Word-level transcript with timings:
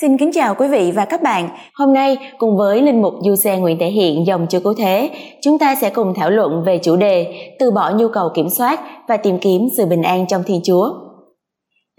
Xin 0.00 0.18
kính 0.18 0.30
chào 0.34 0.54
quý 0.54 0.68
vị 0.68 0.92
và 0.94 1.04
các 1.04 1.22
bạn. 1.22 1.48
Hôm 1.74 1.92
nay 1.92 2.18
cùng 2.38 2.56
với 2.56 2.82
linh 2.82 3.02
mục 3.02 3.14
Du 3.24 3.36
Xe 3.36 3.58
Nguyễn 3.58 3.78
Thể 3.80 3.86
Hiện 3.86 4.26
dòng 4.26 4.46
chưa 4.50 4.60
cứu 4.60 4.74
thế, 4.78 5.10
chúng 5.42 5.58
ta 5.58 5.74
sẽ 5.80 5.90
cùng 5.90 6.14
thảo 6.16 6.30
luận 6.30 6.62
về 6.66 6.78
chủ 6.82 6.96
đề 6.96 7.26
từ 7.58 7.70
bỏ 7.70 7.92
nhu 7.96 8.08
cầu 8.08 8.28
kiểm 8.34 8.50
soát 8.50 8.80
và 9.08 9.16
tìm 9.16 9.38
kiếm 9.38 9.68
sự 9.76 9.86
bình 9.86 10.02
an 10.02 10.26
trong 10.28 10.42
Thiên 10.46 10.60
Chúa. 10.64 10.88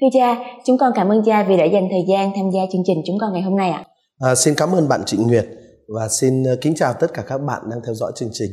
Thưa 0.02 0.08
cha, 0.14 0.38
chúng 0.66 0.78
con 0.78 0.92
cảm 0.96 1.10
ơn 1.10 1.24
cha 1.26 1.44
vì 1.44 1.58
đã 1.58 1.66
dành 1.66 1.88
thời 1.92 2.06
gian 2.08 2.32
tham 2.36 2.52
gia 2.52 2.62
chương 2.72 2.82
trình 2.86 2.98
chúng 3.06 3.18
con 3.22 3.34
ngày 3.34 3.42
hôm 3.42 3.56
nay 3.56 3.70
ạ. 3.70 3.84
À, 4.20 4.36
xin 4.36 4.54
cảm 4.58 4.72
ơn 4.72 4.88
bạn 4.90 5.02
Trịnh 5.06 5.28
Nguyệt 5.28 5.46
và 5.88 6.08
xin 6.08 6.44
ờ, 6.44 6.56
kính 6.62 6.76
chào 6.76 6.94
tất 7.00 7.14
cả 7.14 7.24
các 7.28 7.38
bạn 7.38 7.62
đang 7.72 7.80
theo 7.86 7.94
dõi 7.94 8.12
chương 8.16 8.30
trình. 8.34 8.52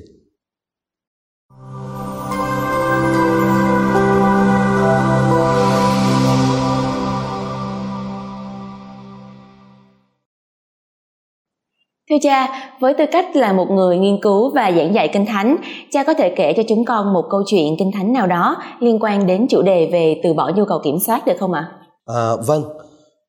Thưa 12.13 12.19
cha, 12.23 12.49
với 12.81 12.95
tư 12.99 13.05
cách 13.13 13.37
là 13.37 13.53
một 13.53 13.67
người 13.71 13.99
nghiên 13.99 14.21
cứu 14.23 14.51
và 14.55 14.73
giảng 14.77 14.95
dạy 14.95 15.11
kinh 15.13 15.27
thánh, 15.27 15.57
cha 15.91 16.05
có 16.05 16.15
thể 16.15 16.35
kể 16.37 16.53
cho 16.57 16.63
chúng 16.69 16.85
con 16.85 17.13
một 17.13 17.25
câu 17.31 17.43
chuyện 17.47 17.77
kinh 17.79 17.91
thánh 17.93 18.13
nào 18.13 18.27
đó 18.27 18.57
liên 18.81 18.99
quan 19.01 19.27
đến 19.27 19.47
chủ 19.51 19.63
đề 19.63 19.89
về 19.93 20.21
từ 20.25 20.35
bỏ 20.35 20.51
nhu 20.57 20.65
cầu 20.65 20.81
kiểm 20.85 20.99
soát 21.07 21.27
được 21.27 21.33
không 21.41 21.53
ạ? 21.53 21.73
À, 22.07 22.37
vâng, 22.47 22.63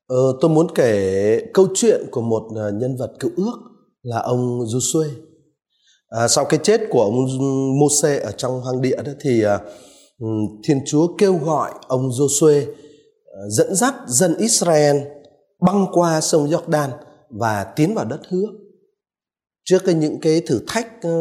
ờ, 0.08 0.18
tôi 0.42 0.50
muốn 0.50 0.68
kể 0.76 1.40
câu 1.54 1.68
chuyện 1.76 2.02
của 2.12 2.22
một 2.22 2.44
à, 2.58 2.66
nhân 2.74 2.96
vật 3.00 3.12
cựu 3.20 3.32
ước 3.38 3.58
là 4.02 4.20
ông 4.20 4.60
Joshua. 4.60 5.08
À, 6.10 6.28
sau 6.28 6.46
cái 6.46 6.60
chết 6.64 6.82
của 6.90 7.02
ông 7.02 7.26
Môse 7.80 8.20
ở 8.20 8.32
trong 8.32 8.62
hoang 8.62 8.82
địa 8.82 8.98
đó 9.06 9.12
thì 9.22 9.44
à, 9.44 9.60
Thiên 10.64 10.78
Chúa 10.86 11.08
kêu 11.18 11.38
gọi 11.46 11.72
ông 11.88 12.10
Joshua 12.10 12.62
à, 13.26 13.42
dẫn 13.50 13.76
dắt 13.76 13.96
dân 14.08 14.36
Israel 14.38 14.98
băng 15.62 15.86
qua 15.94 16.22
sông 16.22 16.48
Jordan 16.48 16.90
và 17.30 17.66
tiến 17.76 17.96
vào 17.96 18.06
đất 18.06 18.20
hứa 18.30 18.46
trước 19.64 19.82
cái 19.86 19.96
những 19.96 20.20
cái 20.20 20.42
thử 20.42 20.62
thách 20.68 21.02
ờ, 21.02 21.12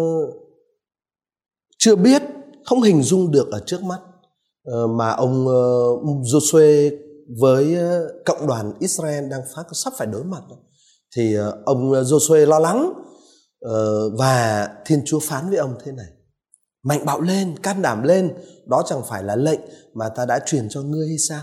chưa 1.78 1.96
biết, 1.96 2.22
không 2.64 2.82
hình 2.82 3.02
dung 3.02 3.30
được 3.30 3.48
ở 3.52 3.60
trước 3.66 3.82
mắt 3.82 3.98
ờ, 4.64 4.86
mà 4.86 5.10
ông 5.10 5.48
ờ, 5.48 5.54
Joshua 6.04 6.96
với 7.40 7.76
cộng 8.24 8.46
đoàn 8.46 8.72
Israel 8.80 9.28
đang 9.28 9.40
phát 9.54 9.62
sắp 9.72 9.92
phải 9.96 10.06
đối 10.06 10.24
mặt 10.24 10.42
thì 11.16 11.36
ông 11.64 11.92
Joshua 11.92 12.46
lo 12.46 12.58
lắng 12.58 12.92
và 14.18 14.68
Thiên 14.86 15.02
Chúa 15.06 15.18
phán 15.22 15.48
với 15.48 15.58
ông 15.58 15.74
thế 15.84 15.92
này, 15.92 16.06
mạnh 16.82 17.04
bạo 17.04 17.20
lên, 17.20 17.56
can 17.62 17.82
đảm 17.82 18.02
lên, 18.02 18.34
đó 18.66 18.82
chẳng 18.86 19.02
phải 19.08 19.22
là 19.22 19.36
lệnh 19.36 19.60
mà 19.94 20.08
ta 20.08 20.26
đã 20.26 20.38
truyền 20.46 20.68
cho 20.68 20.82
ngươi 20.82 21.08
hay 21.08 21.18
sao? 21.18 21.42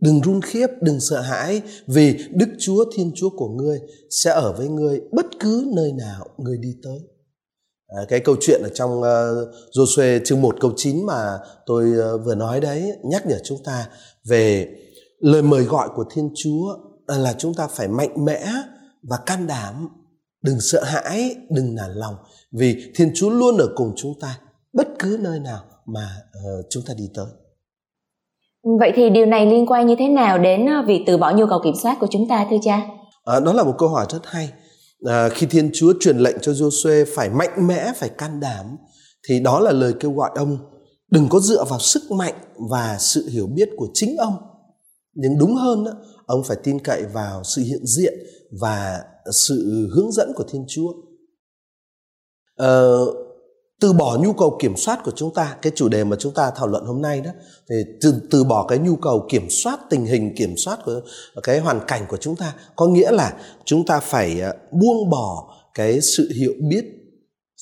Đừng 0.00 0.20
run 0.20 0.40
khiếp, 0.42 0.66
đừng 0.80 1.00
sợ 1.00 1.20
hãi 1.20 1.62
vì 1.86 2.18
Đức 2.30 2.48
Chúa 2.58 2.84
Thiên 2.96 3.12
Chúa 3.14 3.30
của 3.30 3.48
ngươi 3.48 3.80
sẽ 4.10 4.30
ở 4.30 4.52
với 4.52 4.68
ngươi 4.68 5.00
bất 5.12 5.26
cứ 5.40 5.72
nơi 5.76 5.92
nào 5.92 6.26
ngươi 6.38 6.58
đi 6.58 6.76
tới. 6.82 6.98
À, 7.88 8.02
cái 8.08 8.20
câu 8.20 8.36
chuyện 8.40 8.60
ở 8.62 8.68
trong 8.74 9.02
ờ, 9.02 9.42
uh, 9.42 9.54
Joshua 9.76 10.20
chương 10.24 10.42
1 10.42 10.56
câu 10.60 10.72
9 10.76 11.06
mà 11.06 11.38
tôi 11.66 11.92
uh, 12.14 12.20
vừa 12.24 12.34
nói 12.34 12.60
đấy 12.60 12.92
nhắc 13.04 13.26
nhở 13.26 13.38
chúng 13.44 13.58
ta 13.64 13.88
về 14.24 14.68
lời 15.18 15.42
mời 15.42 15.64
gọi 15.64 15.88
của 15.94 16.04
Thiên 16.10 16.30
Chúa 16.36 16.76
ờ, 17.06 17.18
là 17.18 17.34
chúng 17.38 17.54
ta 17.54 17.66
phải 17.66 17.88
mạnh 17.88 18.24
mẽ 18.24 18.46
và 19.02 19.16
can 19.26 19.46
đảm, 19.46 19.88
đừng 20.42 20.60
sợ 20.60 20.84
hãi, 20.84 21.36
đừng 21.50 21.74
nản 21.74 21.90
lòng 21.92 22.14
vì 22.52 22.92
Thiên 22.94 23.10
Chúa 23.14 23.30
luôn 23.30 23.56
ở 23.56 23.68
cùng 23.76 23.92
chúng 23.96 24.20
ta 24.20 24.40
bất 24.72 24.88
cứ 24.98 25.18
nơi 25.20 25.40
nào 25.40 25.64
mà 25.86 26.08
uh, 26.28 26.66
chúng 26.70 26.82
ta 26.86 26.94
đi 26.94 27.10
tới. 27.14 27.26
Vậy 28.80 28.92
thì 28.94 29.10
điều 29.10 29.26
này 29.26 29.46
liên 29.46 29.66
quan 29.66 29.86
như 29.86 29.94
thế 29.98 30.08
nào 30.08 30.38
đến 30.38 30.66
ờ, 30.66 30.82
việc 30.86 31.04
từ 31.06 31.16
bỏ 31.16 31.32
nhu 31.36 31.46
cầu 31.46 31.60
kiểm 31.64 31.74
soát 31.82 31.96
của 32.00 32.06
chúng 32.10 32.28
ta 32.28 32.46
thưa 32.50 32.56
cha? 32.62 32.86
À, 33.24 33.40
đó 33.40 33.52
là 33.52 33.64
một 33.64 33.74
câu 33.78 33.88
hỏi 33.88 34.06
rất 34.10 34.20
hay. 34.24 34.50
À, 35.04 35.28
khi 35.28 35.46
Thiên 35.46 35.70
Chúa 35.74 35.92
truyền 36.00 36.18
lệnh 36.18 36.36
cho 36.42 36.52
Joshua 36.52 37.04
phải 37.14 37.30
mạnh 37.30 37.66
mẽ, 37.66 37.92
phải 37.96 38.08
can 38.08 38.40
đảm, 38.40 38.66
thì 39.28 39.40
đó 39.40 39.60
là 39.60 39.72
lời 39.72 39.94
kêu 40.00 40.12
gọi 40.12 40.30
ông 40.34 40.58
đừng 41.10 41.28
có 41.28 41.40
dựa 41.40 41.64
vào 41.64 41.78
sức 41.78 42.02
mạnh 42.10 42.34
và 42.70 42.96
sự 42.98 43.28
hiểu 43.28 43.46
biết 43.54 43.68
của 43.76 43.86
chính 43.94 44.16
ông. 44.16 44.34
Nhưng 45.14 45.38
đúng 45.38 45.54
hơn, 45.54 45.84
đó, 45.84 45.92
ông 46.26 46.42
phải 46.44 46.56
tin 46.64 46.78
cậy 46.78 47.02
vào 47.12 47.44
sự 47.44 47.62
hiện 47.62 47.86
diện 47.96 48.14
và 48.60 49.00
sự 49.46 49.88
hướng 49.94 50.12
dẫn 50.12 50.32
của 50.36 50.44
Thiên 50.48 50.64
Chúa. 50.68 50.92
À, 52.56 52.68
từ 53.80 53.92
bỏ 53.92 54.18
nhu 54.22 54.32
cầu 54.32 54.58
kiểm 54.60 54.76
soát 54.76 55.00
của 55.04 55.12
chúng 55.16 55.34
ta 55.34 55.56
cái 55.62 55.72
chủ 55.76 55.88
đề 55.88 56.04
mà 56.04 56.16
chúng 56.18 56.34
ta 56.34 56.50
thảo 56.56 56.66
luận 56.66 56.84
hôm 56.84 57.02
nay 57.02 57.20
đó 57.20 57.30
thì 57.70 57.76
từ, 58.00 58.14
từ 58.30 58.44
bỏ 58.44 58.66
cái 58.68 58.78
nhu 58.78 58.96
cầu 58.96 59.26
kiểm 59.30 59.50
soát 59.50 59.80
tình 59.90 60.06
hình 60.06 60.34
kiểm 60.36 60.54
soát 60.56 60.78
của 60.84 61.00
cái 61.42 61.58
hoàn 61.58 61.80
cảnh 61.86 62.06
của 62.08 62.16
chúng 62.16 62.36
ta 62.36 62.54
có 62.76 62.86
nghĩa 62.86 63.10
là 63.10 63.32
chúng 63.64 63.86
ta 63.86 64.00
phải 64.00 64.40
à, 64.40 64.52
buông 64.72 65.10
bỏ 65.10 65.54
cái 65.74 66.00
sự 66.00 66.32
hiểu 66.36 66.52
biết 66.70 66.84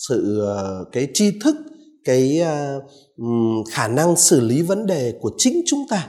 sự 0.08 0.46
à, 0.46 0.62
cái 0.92 1.08
tri 1.14 1.30
thức 1.44 1.56
cái 2.04 2.40
à, 2.40 2.78
khả 3.70 3.88
năng 3.88 4.16
xử 4.16 4.40
lý 4.40 4.62
vấn 4.62 4.86
đề 4.86 5.14
của 5.20 5.30
chính 5.38 5.62
chúng 5.66 5.80
ta. 5.90 6.08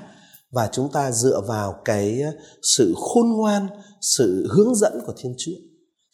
Và 0.52 0.70
chúng 0.72 0.92
ta 0.92 1.12
dựa 1.12 1.42
vào 1.48 1.76
cái 1.86 2.22
sự 2.78 2.94
khôn 2.98 3.26
ngoan 3.38 3.68
sự 4.02 4.48
hướng 4.50 4.76
dẫn 4.76 4.94
của 5.06 5.14
thiên 5.18 5.36
chúa. 5.38 5.52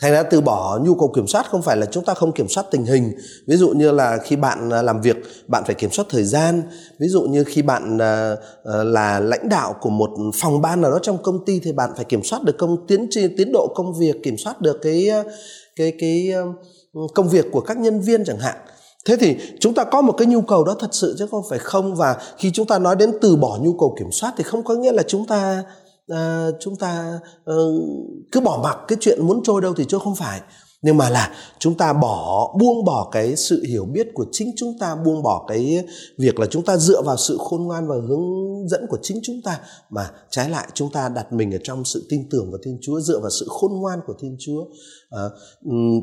Thành 0.02 0.12
ra 0.12 0.24
từ 0.24 0.42
bỏ 0.42 0.80
nhu 0.84 0.96
cầu 0.96 1.12
kiểm 1.16 1.28
soát 1.28 1.46
không 1.50 1.62
phải 1.62 1.78
là 1.78 1.86
chúng 1.86 2.04
ta 2.04 2.14
không 2.14 2.32
kiểm 2.32 2.48
soát 2.48 2.64
tình 2.72 2.86
hình. 2.86 3.12
Ví 3.48 3.56
dụ 3.56 3.70
như 3.70 3.92
là 3.92 4.18
khi 4.18 4.36
bạn 4.36 4.70
à, 4.70 4.82
làm 4.82 5.02
việc 5.02 5.18
bạn 5.48 5.64
phải 5.66 5.76
kiểm 5.76 5.92
soát 5.92 6.06
thời 6.10 6.24
gian. 6.24 6.62
Ví 7.00 7.08
dụ 7.08 7.22
như 7.22 7.44
khi 7.44 7.62
bạn 7.62 7.98
à, 7.98 8.36
à, 8.64 8.84
là 8.84 9.20
lãnh 9.20 9.50
đạo 9.50 9.76
của 9.82 9.90
một 9.90 10.10
phòng 10.36 10.62
ban 10.62 10.82
nào 10.82 10.92
đó 10.92 11.00
trong 11.02 11.18
công 11.24 11.46
ty 11.46 11.60
thì 11.64 11.72
bạn 11.72 11.90
phải 11.96 12.06
kiểm 12.06 12.24
soát 12.24 12.44
được 12.44 12.58
công 12.58 12.88
tiến 12.88 13.10
tiến 13.38 13.52
độ 13.54 13.74
công 13.76 13.94
việc, 13.94 14.24
kiểm 14.24 14.38
soát 14.38 14.62
được 14.62 14.80
cái 14.82 15.10
cái 15.76 15.94
cái 16.00 16.34
công 17.14 17.30
việc 17.30 17.46
của 17.52 17.62
các 17.62 17.78
nhân 17.78 18.02
viên 18.02 18.26
chẳng 18.26 18.40
hạn. 18.40 18.56
Thế 19.06 19.16
thì 19.20 19.38
chúng 19.60 19.74
ta 19.74 19.84
có 19.84 20.02
một 20.02 20.14
cái 20.18 20.28
nhu 20.28 20.42
cầu 20.42 20.64
đó 20.64 20.76
thật 20.80 20.90
sự 20.92 21.16
chứ 21.20 21.28
không 21.32 21.44
phải 21.50 21.60
không 21.60 21.96
và 21.96 22.18
khi 22.38 22.52
chúng 22.52 22.68
ta 22.68 22.80
nói 22.80 22.96
đến 22.96 23.12
từ 23.22 23.36
bỏ 23.36 23.60
nhu 23.62 23.74
cầu 23.80 23.96
kiểm 24.00 24.12
soát 24.12 24.34
thì 24.38 24.44
không 24.44 24.64
có 24.64 24.76
nghĩa 24.76 24.92
là 24.92 25.04
chúng 25.08 25.28
ta 25.28 25.64
uh, 26.14 26.56
chúng 26.60 26.76
ta 26.76 27.20
uh, 27.52 27.84
cứ 28.32 28.40
bỏ 28.40 28.60
mặc 28.64 28.78
cái 28.88 28.98
chuyện 29.02 29.28
muốn 29.28 29.42
trôi 29.44 29.62
đâu 29.62 29.74
thì 29.78 29.86
trôi 29.88 30.00
không 30.00 30.16
phải. 30.16 30.42
Nhưng 30.84 30.98
mà 30.98 31.10
là 31.10 31.32
chúng 31.60 31.78
ta 31.78 31.94
bỏ 31.94 32.54
buông 32.60 32.86
bỏ 32.86 33.10
cái 33.12 33.36
sự 33.36 33.64
hiểu 33.68 33.86
biết 33.86 34.08
của 34.14 34.26
chính 34.32 34.52
chúng 34.58 34.78
ta 34.80 34.96
buông 34.96 35.24
bỏ 35.24 35.46
cái 35.48 35.84
việc 36.18 36.40
là 36.40 36.46
chúng 36.46 36.64
ta 36.64 36.78
dựa 36.78 37.02
vào 37.02 37.18
sự 37.18 37.38
khôn 37.40 37.64
ngoan 37.64 37.88
và 37.88 37.96
hướng 37.96 38.68
dẫn 38.70 38.86
của 38.90 38.98
chính 39.02 39.20
chúng 39.24 39.42
ta. 39.44 39.60
Mà 39.90 40.12
trái 40.30 40.50
lại 40.50 40.68
chúng 40.74 40.92
ta 40.92 41.10
đặt 41.10 41.34
mình 41.34 41.52
ở 41.52 41.58
trong 41.64 41.86
sự 41.86 42.06
tin 42.10 42.30
tưởng 42.30 42.52
vào 42.52 42.60
thiên 42.64 42.78
chúa 42.82 43.00
dựa 43.00 43.20
vào 43.20 43.30
sự 43.40 43.46
khôn 43.50 43.72
ngoan 43.74 44.00
của 44.08 44.14
thiên 44.22 44.36
chúa. 44.40 44.66
À, 45.10 45.24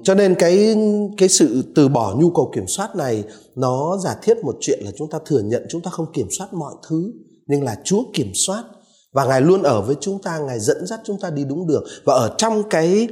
cho 0.05 0.15
nên 0.15 0.35
cái 0.39 0.77
cái 1.17 1.29
sự 1.29 1.63
từ 1.75 1.89
bỏ 1.89 2.15
nhu 2.19 2.31
cầu 2.31 2.53
kiểm 2.55 2.67
soát 2.67 2.97
này 2.97 3.25
nó 3.55 3.99
giả 4.05 4.17
thiết 4.23 4.45
một 4.45 4.57
chuyện 4.61 4.81
là 4.85 4.91
chúng 4.99 5.11
ta 5.11 5.19
thừa 5.27 5.41
nhận 5.41 5.67
chúng 5.69 5.81
ta 5.81 5.91
không 5.91 6.13
kiểm 6.13 6.29
soát 6.39 6.53
mọi 6.53 6.75
thứ 6.89 7.13
nhưng 7.47 7.63
là 7.63 7.77
chúa 7.85 8.03
kiểm 8.13 8.31
soát 8.35 8.65
và 9.13 9.25
ngài 9.25 9.41
luôn 9.41 9.63
ở 9.63 9.83
với 9.83 9.97
chúng 10.01 10.23
ta, 10.23 10.39
ngài 10.39 10.61
dẫn 10.61 10.87
dắt 10.87 11.01
chúng 11.05 11.21
ta 11.21 11.31
đi 11.31 11.45
đúng 11.45 11.67
đường. 11.67 11.85
Và 12.05 12.15
ở 12.15 12.35
trong 12.39 12.63
cái, 12.71 13.09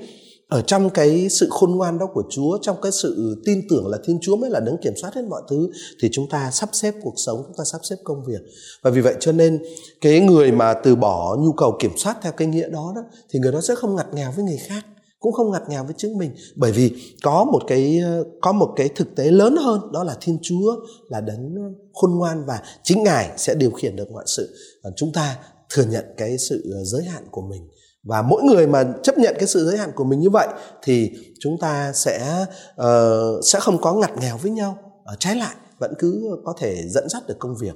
ở 0.48 0.62
trong 0.62 0.90
cái 0.90 1.28
sự 1.28 1.48
khôn 1.50 1.70
ngoan 1.70 1.98
đó 1.98 2.06
của 2.14 2.22
Chúa, 2.30 2.58
trong 2.62 2.76
cái 2.82 2.92
sự 2.92 3.42
tin 3.44 3.62
tưởng 3.70 3.86
là 3.86 3.98
Thiên 4.04 4.18
Chúa 4.22 4.36
mới 4.36 4.50
là 4.50 4.60
đấng 4.60 4.76
kiểm 4.82 4.92
soát 4.96 5.14
hết 5.14 5.22
mọi 5.28 5.42
thứ, 5.50 5.68
thì 6.02 6.08
chúng 6.12 6.28
ta 6.28 6.50
sắp 6.50 6.68
xếp 6.72 6.94
cuộc 7.02 7.14
sống, 7.16 7.42
chúng 7.46 7.56
ta 7.58 7.64
sắp 7.64 7.80
xếp 7.82 7.96
công 8.04 8.24
việc. 8.24 8.40
Và 8.82 8.90
vì 8.90 9.00
vậy 9.00 9.14
cho 9.20 9.32
nên, 9.32 9.62
cái 10.00 10.20
người 10.20 10.52
mà 10.52 10.74
từ 10.74 10.96
bỏ 10.96 11.36
nhu 11.40 11.52
cầu 11.52 11.76
kiểm 11.80 11.92
soát 11.96 12.16
theo 12.22 12.32
cái 12.32 12.48
nghĩa 12.48 12.68
đó 12.68 12.92
đó, 12.96 13.02
thì 13.30 13.38
người 13.38 13.52
đó 13.52 13.60
sẽ 13.60 13.74
không 13.74 13.96
ngặt 13.96 14.14
nghèo 14.14 14.32
với 14.36 14.44
người 14.44 14.58
khác, 14.66 14.84
cũng 15.20 15.32
không 15.32 15.50
ngặt 15.50 15.62
nghèo 15.68 15.84
với 15.84 15.94
chính 15.96 16.18
mình. 16.18 16.30
Bởi 16.56 16.72
vì 16.72 16.92
có 17.22 17.44
một 17.44 17.62
cái, 17.66 18.00
có 18.40 18.52
một 18.52 18.72
cái 18.76 18.88
thực 18.88 19.16
tế 19.16 19.30
lớn 19.30 19.56
hơn, 19.56 19.80
đó 19.92 20.04
là 20.04 20.16
Thiên 20.20 20.38
Chúa 20.42 20.76
là 21.08 21.20
đấng 21.20 21.54
khôn 21.94 22.10
ngoan 22.18 22.44
và 22.46 22.62
chính 22.82 23.02
ngài 23.02 23.30
sẽ 23.36 23.54
điều 23.54 23.70
khiển 23.70 23.96
được 23.96 24.10
mọi 24.12 24.24
sự. 24.26 24.54
Chúng 24.96 25.12
ta 25.12 25.36
thừa 25.70 25.84
nhận 25.84 26.04
cái 26.16 26.38
sự 26.38 26.70
ờ, 26.74 26.84
giới 26.84 27.04
hạn 27.04 27.24
của 27.30 27.42
mình. 27.42 27.68
Và 28.02 28.22
mỗi 28.22 28.42
người 28.42 28.66
mà 28.66 28.84
chấp 29.02 29.18
nhận 29.18 29.34
cái 29.38 29.46
sự 29.46 29.66
giới 29.66 29.78
hạn 29.78 29.92
của 29.94 30.04
mình 30.04 30.20
như 30.20 30.30
vậy 30.30 30.48
thì 30.82 31.10
chúng 31.40 31.58
ta 31.60 31.92
sẽ 31.92 32.46
uh, 32.80 33.44
sẽ 33.44 33.60
không 33.60 33.78
có 33.78 33.94
ngặt 33.94 34.10
nghèo 34.20 34.36
với 34.36 34.50
nhau 34.50 34.78
ở 35.04 35.16
trái 35.18 35.36
lại 35.36 35.54
vẫn 35.78 35.94
cứ 35.98 36.22
có 36.44 36.54
thể 36.58 36.82
dẫn 36.88 37.08
dắt 37.08 37.22
được 37.28 37.36
công 37.38 37.54
việc. 37.60 37.74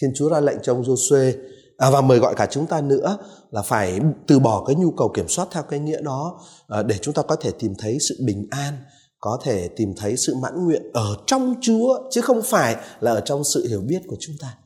Thiên 0.00 0.10
chúa 0.14 0.28
ra 0.28 0.40
lệnh 0.40 0.58
cho 0.62 0.72
ông 0.72 0.82
joshua 0.82 1.32
à, 1.76 1.90
và 1.90 2.00
mời 2.00 2.18
gọi 2.18 2.34
cả 2.34 2.46
chúng 2.50 2.66
ta 2.66 2.80
nữa 2.80 3.18
là 3.50 3.62
phải 3.62 4.00
từ 4.26 4.38
bỏ 4.38 4.64
cái 4.66 4.76
nhu 4.76 4.90
cầu 4.90 5.12
kiểm 5.14 5.28
soát 5.28 5.48
theo 5.50 5.62
cái 5.62 5.78
nghĩa 5.78 6.02
đó 6.02 6.40
uh, 6.80 6.86
để 6.86 6.98
chúng 7.02 7.14
ta 7.14 7.22
có 7.22 7.36
thể 7.36 7.50
tìm 7.58 7.74
thấy 7.78 7.98
sự 8.08 8.16
bình 8.26 8.46
an 8.50 8.74
có 9.20 9.38
thể 9.42 9.68
tìm 9.76 9.94
thấy 9.96 10.16
sự 10.16 10.34
mãn 10.34 10.64
nguyện 10.64 10.82
ở 10.92 11.16
trong 11.26 11.54
chúa 11.60 11.98
chứ 12.10 12.20
không 12.20 12.42
phải 12.42 12.76
là 13.00 13.12
ở 13.12 13.20
trong 13.20 13.44
sự 13.44 13.66
hiểu 13.68 13.80
biết 13.80 14.02
của 14.08 14.16
chúng 14.20 14.34
ta. 14.40 14.56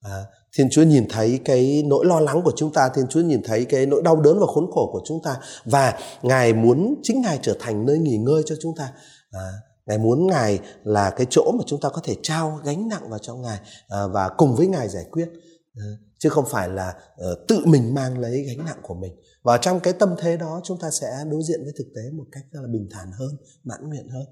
À, 0.00 0.24
Thiên 0.56 0.70
Chúa 0.70 0.82
nhìn 0.82 1.06
thấy 1.08 1.40
cái 1.44 1.82
nỗi 1.86 2.06
lo 2.06 2.20
lắng 2.20 2.42
của 2.44 2.52
chúng 2.56 2.72
ta, 2.72 2.90
Thiên 2.94 3.06
Chúa 3.06 3.20
nhìn 3.20 3.42
thấy 3.42 3.64
cái 3.64 3.86
nỗi 3.86 4.02
đau 4.02 4.16
đớn 4.16 4.38
và 4.40 4.46
khốn 4.46 4.70
khổ 4.70 4.90
của 4.92 5.00
chúng 5.04 5.22
ta 5.22 5.36
và 5.64 5.98
Ngài 6.22 6.52
muốn 6.52 6.94
chính 7.02 7.20
Ngài 7.20 7.38
trở 7.42 7.56
thành 7.60 7.86
nơi 7.86 7.98
nghỉ 7.98 8.16
ngơi 8.16 8.42
cho 8.46 8.54
chúng 8.62 8.76
ta. 8.76 8.92
À, 9.30 9.50
Ngài 9.86 9.98
muốn 9.98 10.26
Ngài 10.26 10.58
là 10.84 11.10
cái 11.10 11.26
chỗ 11.30 11.52
mà 11.58 11.64
chúng 11.66 11.80
ta 11.80 11.88
có 11.88 12.00
thể 12.04 12.16
trao 12.22 12.60
gánh 12.64 12.88
nặng 12.88 13.10
vào 13.10 13.18
cho 13.18 13.34
Ngài 13.34 13.58
à, 13.88 14.06
và 14.06 14.28
cùng 14.28 14.56
với 14.56 14.66
Ngài 14.66 14.88
giải 14.88 15.04
quyết. 15.10 15.28
À, 15.74 15.86
chứ 16.20 16.28
không 16.28 16.44
phải 16.48 16.68
là 16.68 16.94
uh, 17.14 17.48
tự 17.48 17.60
mình 17.64 17.94
mang 17.94 18.18
lấy 18.18 18.42
gánh 18.42 18.66
nặng 18.66 18.80
của 18.82 18.94
mình 18.94 19.12
và 19.42 19.58
trong 19.58 19.80
cái 19.80 19.92
tâm 19.92 20.14
thế 20.18 20.36
đó 20.36 20.60
chúng 20.64 20.78
ta 20.78 20.90
sẽ 20.90 21.24
đối 21.30 21.42
diện 21.42 21.60
với 21.64 21.72
thực 21.78 21.86
tế 21.96 22.02
một 22.10 22.24
cách 22.32 22.44
rất 22.52 22.60
là 22.62 22.68
bình 22.72 22.88
thản 22.90 23.10
hơn 23.12 23.36
mãn 23.64 23.88
nguyện 23.88 24.08
hơn 24.08 24.24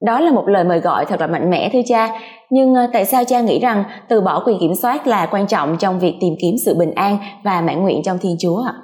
đó 0.00 0.20
là 0.20 0.32
một 0.32 0.44
lời 0.48 0.64
mời 0.64 0.80
gọi 0.80 1.06
thật 1.06 1.20
là 1.20 1.26
mạnh 1.26 1.50
mẽ 1.50 1.70
thưa 1.72 1.80
cha. 1.86 2.08
Nhưng 2.50 2.74
ờ, 2.74 2.86
tại 2.92 3.04
sao 3.04 3.24
cha 3.24 3.40
nghĩ 3.40 3.58
rằng 3.58 3.84
từ 4.08 4.20
bỏ 4.20 4.42
quyền 4.46 4.58
kiểm 4.60 4.74
soát 4.74 5.06
là 5.06 5.28
quan 5.30 5.46
trọng 5.46 5.76
trong 5.78 5.98
việc 5.98 6.14
tìm 6.20 6.34
kiếm 6.40 6.54
sự 6.64 6.74
bình 6.74 6.94
an 6.94 7.18
và 7.44 7.60
mãn 7.60 7.82
nguyện 7.82 8.02
trong 8.04 8.18
thiên 8.18 8.36
chúa 8.40 8.62
ạ? 8.62 8.74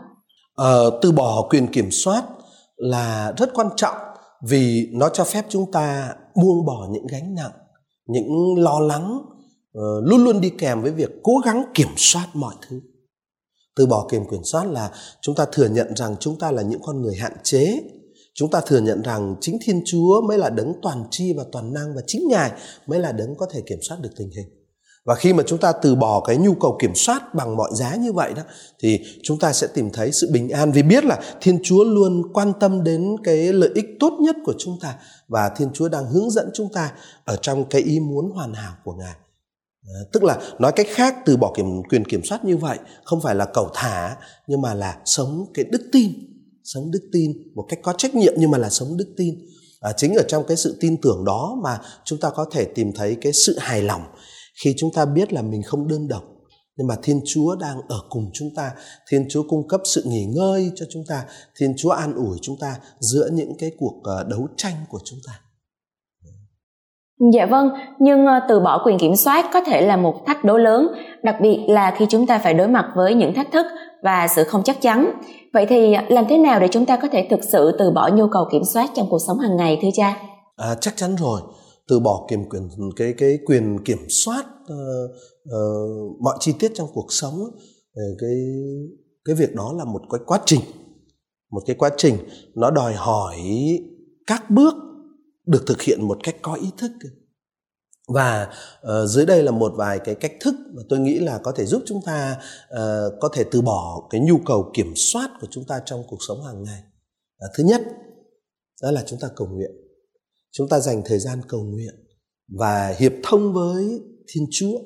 Ờ, 0.54 0.98
từ 1.02 1.12
bỏ 1.12 1.46
quyền 1.50 1.66
kiểm 1.66 1.90
soát 1.90 2.22
là 2.76 3.32
rất 3.36 3.54
quan 3.54 3.68
trọng 3.76 3.96
vì 4.48 4.88
nó 4.92 5.08
cho 5.08 5.24
phép 5.24 5.42
chúng 5.48 5.72
ta 5.72 6.08
buông 6.42 6.66
bỏ 6.66 6.86
những 6.90 7.06
gánh 7.06 7.34
nặng 7.34 7.52
những 8.06 8.54
lo 8.58 8.80
lắng 8.80 9.18
uh, 9.78 10.04
luôn 10.04 10.24
luôn 10.24 10.40
đi 10.40 10.50
kèm 10.58 10.82
với 10.82 10.90
việc 10.90 11.10
cố 11.22 11.32
gắng 11.44 11.64
kiểm 11.74 11.88
soát 11.96 12.26
mọi 12.34 12.54
thứ. 12.68 12.80
Từ 13.76 13.86
bỏ 13.86 14.06
quyền 14.08 14.24
kiểm 14.30 14.44
soát 14.44 14.64
là 14.64 14.90
chúng 15.20 15.34
ta 15.34 15.44
thừa 15.52 15.68
nhận 15.68 15.96
rằng 15.96 16.16
chúng 16.20 16.38
ta 16.38 16.50
là 16.50 16.62
những 16.62 16.80
con 16.82 17.02
người 17.02 17.16
hạn 17.16 17.32
chế 17.42 17.80
chúng 18.34 18.50
ta 18.50 18.60
thừa 18.66 18.80
nhận 18.80 19.02
rằng 19.02 19.36
chính 19.40 19.58
thiên 19.64 19.82
chúa 19.86 20.20
mới 20.28 20.38
là 20.38 20.50
đấng 20.50 20.72
toàn 20.82 21.04
tri 21.10 21.32
và 21.32 21.44
toàn 21.52 21.72
năng 21.72 21.94
và 21.94 22.02
chính 22.06 22.28
ngài 22.28 22.52
mới 22.86 22.98
là 22.98 23.12
đấng 23.12 23.34
có 23.36 23.46
thể 23.52 23.62
kiểm 23.66 23.78
soát 23.82 23.96
được 24.00 24.10
tình 24.16 24.30
hình. 24.30 24.62
Và 25.04 25.14
khi 25.14 25.32
mà 25.32 25.42
chúng 25.46 25.58
ta 25.58 25.72
từ 25.72 25.94
bỏ 25.94 26.20
cái 26.20 26.36
nhu 26.36 26.54
cầu 26.54 26.78
kiểm 26.80 26.94
soát 26.94 27.34
bằng 27.34 27.56
mọi 27.56 27.70
giá 27.74 27.96
như 27.96 28.12
vậy 28.12 28.32
đó 28.36 28.42
thì 28.80 29.00
chúng 29.22 29.38
ta 29.38 29.52
sẽ 29.52 29.66
tìm 29.66 29.90
thấy 29.90 30.12
sự 30.12 30.30
bình 30.32 30.48
an 30.48 30.72
vì 30.72 30.82
biết 30.82 31.04
là 31.04 31.20
thiên 31.40 31.58
chúa 31.62 31.84
luôn 31.84 32.32
quan 32.32 32.52
tâm 32.60 32.84
đến 32.84 33.16
cái 33.24 33.52
lợi 33.52 33.70
ích 33.74 33.86
tốt 34.00 34.12
nhất 34.20 34.36
của 34.44 34.54
chúng 34.58 34.78
ta 34.80 34.94
và 35.28 35.48
thiên 35.56 35.68
chúa 35.72 35.88
đang 35.88 36.06
hướng 36.06 36.30
dẫn 36.30 36.50
chúng 36.54 36.68
ta 36.72 36.92
ở 37.24 37.36
trong 37.36 37.64
cái 37.64 37.82
ý 37.82 38.00
muốn 38.00 38.30
hoàn 38.30 38.54
hảo 38.54 38.72
của 38.84 38.92
ngài. 38.92 39.14
À, 39.86 40.00
tức 40.12 40.24
là 40.24 40.38
nói 40.58 40.72
cách 40.72 40.86
khác 40.90 41.16
từ 41.24 41.36
bỏ 41.36 41.52
kiểm, 41.56 41.82
quyền 41.90 42.04
kiểm 42.04 42.24
soát 42.24 42.44
như 42.44 42.56
vậy 42.56 42.78
không 43.04 43.20
phải 43.20 43.34
là 43.34 43.44
cầu 43.44 43.68
thả 43.74 44.16
nhưng 44.46 44.60
mà 44.60 44.74
là 44.74 44.98
sống 45.04 45.46
cái 45.54 45.64
đức 45.64 45.88
tin 45.92 46.31
sống 46.64 46.90
đức 46.90 47.08
tin 47.12 47.32
một 47.54 47.66
cách 47.68 47.78
có 47.82 47.92
trách 47.98 48.14
nhiệm 48.14 48.34
nhưng 48.38 48.50
mà 48.50 48.58
là 48.58 48.70
sống 48.70 48.96
đức 48.96 49.14
tin. 49.16 49.34
À, 49.80 49.92
chính 49.96 50.14
ở 50.14 50.22
trong 50.28 50.44
cái 50.46 50.56
sự 50.56 50.76
tin 50.80 51.00
tưởng 51.00 51.24
đó 51.24 51.58
mà 51.62 51.78
chúng 52.04 52.20
ta 52.20 52.30
có 52.30 52.46
thể 52.52 52.64
tìm 52.64 52.92
thấy 52.92 53.16
cái 53.20 53.32
sự 53.32 53.56
hài 53.58 53.82
lòng 53.82 54.02
khi 54.62 54.74
chúng 54.76 54.92
ta 54.92 55.04
biết 55.04 55.32
là 55.32 55.42
mình 55.42 55.62
không 55.62 55.88
đơn 55.88 56.08
độc. 56.08 56.24
Nhưng 56.76 56.86
mà 56.86 56.96
thiên 57.02 57.20
chúa 57.26 57.56
đang 57.56 57.80
ở 57.88 58.00
cùng 58.08 58.30
chúng 58.34 58.54
ta 58.54 58.70
thiên 59.08 59.26
chúa 59.30 59.42
cung 59.48 59.68
cấp 59.68 59.80
sự 59.84 60.02
nghỉ 60.06 60.24
ngơi 60.24 60.70
cho 60.74 60.86
chúng 60.90 61.04
ta 61.08 61.24
thiên 61.58 61.74
chúa 61.76 61.90
an 61.90 62.14
ủi 62.14 62.38
chúng 62.42 62.58
ta 62.60 62.78
giữa 63.00 63.28
những 63.32 63.56
cái 63.58 63.70
cuộc 63.78 64.00
ờ, 64.04 64.24
đấu 64.24 64.48
tranh 64.56 64.76
của 64.88 65.00
chúng 65.04 65.18
ta. 65.26 65.40
Dạ 67.30 67.46
vâng, 67.46 67.70
nhưng 67.98 68.26
ờ, 68.26 68.40
từ 68.48 68.60
bỏ 68.60 68.82
quyền 68.84 68.98
kiểm 68.98 69.16
soát 69.16 69.50
có 69.52 69.60
thể 69.60 69.86
là 69.86 69.96
một 69.96 70.26
thách 70.26 70.44
đố 70.44 70.58
lớn, 70.58 70.88
đặc 71.22 71.36
biệt 71.42 71.64
là 71.68 71.94
khi 71.96 72.06
chúng 72.08 72.26
ta 72.26 72.38
phải 72.38 72.54
đối 72.54 72.68
mặt 72.68 72.86
với 72.96 73.14
những 73.14 73.34
thách 73.34 73.52
thức 73.52 73.66
và 74.02 74.26
sự 74.36 74.44
không 74.44 74.62
chắc 74.64 74.80
chắn. 74.80 75.10
Vậy 75.52 75.66
thì 75.68 75.92
ờ, 75.92 76.02
làm 76.08 76.24
thế 76.28 76.38
nào 76.38 76.60
để 76.60 76.68
chúng 76.70 76.86
ta 76.86 76.96
có 76.96 77.08
thể 77.08 77.26
thực 77.30 77.40
sự 77.52 77.76
từ 77.78 77.90
bỏ 77.90 78.10
nhu 78.14 78.28
cầu 78.28 78.44
kiểm 78.52 78.62
soát 78.64 78.90
trong 78.94 79.06
cuộc 79.10 79.18
sống 79.26 79.38
hàng 79.38 79.56
ngày 79.56 79.78
thưa 79.82 79.88
cha? 79.94 80.16
À, 80.56 80.74
chắc 80.80 80.96
chắn 80.96 81.16
rồi 81.16 81.40
từ 81.88 82.00
bỏ 82.00 82.26
kiểm 82.28 82.48
quyền 82.48 82.68
cái 82.96 83.14
cái 83.18 83.38
quyền 83.46 83.78
kiểm 83.84 83.98
soát 84.08 84.44
uh, 84.62 85.10
uh, 85.48 86.20
mọi 86.20 86.36
chi 86.40 86.52
tiết 86.58 86.72
trong 86.74 86.88
cuộc 86.94 87.06
sống 87.08 87.34
cái 88.20 88.36
cái 89.24 89.34
việc 89.34 89.54
đó 89.54 89.72
là 89.78 89.84
một 89.84 90.00
cái 90.10 90.20
quá 90.26 90.38
trình 90.46 90.60
một 91.52 91.60
cái 91.66 91.76
quá 91.78 91.90
trình 91.96 92.14
nó 92.54 92.70
đòi 92.70 92.92
hỏi 92.94 93.36
các 94.26 94.50
bước 94.50 94.74
được 95.46 95.64
thực 95.66 95.82
hiện 95.82 96.08
một 96.08 96.18
cách 96.22 96.36
có 96.42 96.54
ý 96.54 96.70
thức 96.78 96.90
và 98.08 98.48
uh, 98.80 99.08
dưới 99.08 99.26
đây 99.26 99.42
là 99.42 99.50
một 99.50 99.72
vài 99.76 99.98
cái 99.98 100.14
cách 100.14 100.32
thức 100.40 100.54
mà 100.74 100.82
tôi 100.88 100.98
nghĩ 100.98 101.18
là 101.18 101.38
có 101.38 101.52
thể 101.52 101.66
giúp 101.66 101.82
chúng 101.86 102.00
ta 102.06 102.38
uh, 102.74 102.78
có 103.20 103.28
thể 103.32 103.44
từ 103.50 103.60
bỏ 103.60 104.08
cái 104.10 104.20
nhu 104.20 104.38
cầu 104.46 104.70
kiểm 104.74 104.92
soát 104.96 105.30
của 105.40 105.46
chúng 105.50 105.64
ta 105.64 105.80
trong 105.84 106.02
cuộc 106.08 106.18
sống 106.28 106.44
hàng 106.44 106.62
ngày. 106.62 106.82
Uh, 107.44 107.50
thứ 107.56 107.64
nhất 107.64 107.82
đó 108.82 108.90
là 108.90 109.04
chúng 109.06 109.18
ta 109.18 109.28
cầu 109.36 109.48
nguyện. 109.48 109.70
Chúng 110.52 110.68
ta 110.68 110.80
dành 110.80 111.02
thời 111.04 111.18
gian 111.18 111.40
cầu 111.48 111.62
nguyện 111.62 111.94
và 112.58 112.94
hiệp 112.98 113.12
thông 113.22 113.52
với 113.52 114.00
thiên 114.28 114.46
chúa. 114.50 114.78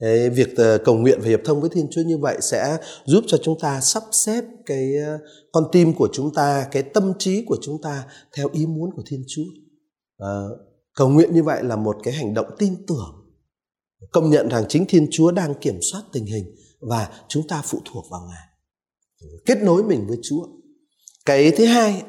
Đấy, 0.00 0.30
việc 0.30 0.56
ờ, 0.56 0.78
cầu 0.78 0.94
nguyện 0.94 1.18
và 1.22 1.28
hiệp 1.28 1.40
thông 1.44 1.60
với 1.60 1.70
thiên 1.70 1.86
chúa 1.90 2.02
như 2.02 2.18
vậy 2.18 2.38
sẽ 2.40 2.78
giúp 3.04 3.24
cho 3.26 3.38
chúng 3.42 3.60
ta 3.60 3.80
sắp 3.80 4.02
xếp 4.12 4.44
cái 4.66 4.92
con 5.52 5.64
tim 5.72 5.94
của 5.94 6.08
chúng 6.12 6.34
ta 6.34 6.68
cái 6.72 6.82
tâm 6.82 7.12
trí 7.18 7.44
của 7.46 7.56
chúng 7.62 7.82
ta 7.82 8.04
theo 8.36 8.48
ý 8.52 8.66
muốn 8.66 8.90
của 8.96 9.02
thiên 9.06 9.24
chúa 9.28 9.44
à, 10.18 10.28
cầu 10.94 11.08
nguyện 11.08 11.34
như 11.34 11.42
vậy 11.42 11.64
là 11.64 11.76
một 11.76 11.96
cái 12.02 12.14
hành 12.14 12.34
động 12.34 12.46
tin 12.58 12.86
tưởng 12.86 13.24
công 14.12 14.30
nhận 14.30 14.48
rằng 14.48 14.64
chính 14.68 14.84
thiên 14.88 15.08
chúa 15.10 15.30
đang 15.30 15.54
kiểm 15.54 15.78
soát 15.92 16.02
tình 16.12 16.26
hình 16.26 16.54
và 16.80 17.08
chúng 17.28 17.48
ta 17.48 17.62
phụ 17.64 17.78
thuộc 17.92 18.04
vào 18.10 18.20
ngài. 18.28 18.46
Kết 19.46 19.58
nối 19.62 19.82
mình 19.82 20.06
với 20.08 20.18
chúa. 20.22 20.46
Cái 21.26 21.52
thứ 21.56 21.64
hai 21.64 22.02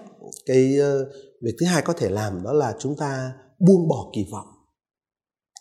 cái 0.46 0.78
ờ, 0.78 1.06
việc 1.42 1.56
thứ 1.60 1.66
hai 1.66 1.82
có 1.82 1.94
thể 1.94 2.10
làm 2.10 2.44
đó 2.44 2.54
là 2.54 2.76
chúng 2.80 2.96
ta 2.98 3.34
buông 3.60 3.88
bỏ 3.88 4.10
kỳ 4.14 4.26
vọng. 4.32 4.48